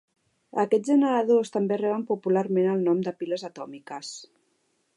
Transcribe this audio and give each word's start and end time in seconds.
Aquests 0.61 0.89
generadors 0.91 1.53
també 1.57 1.77
reben 1.81 2.05
popularment 2.11 2.71
el 2.71 2.81
nom 2.89 3.05
de 3.09 3.13
piles 3.21 3.45
atòmiques. 3.51 4.13